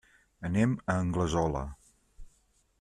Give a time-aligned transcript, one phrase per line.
[0.47, 1.63] Anem a Anglesola.